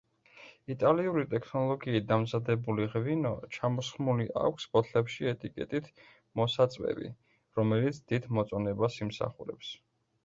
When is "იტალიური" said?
0.75-1.25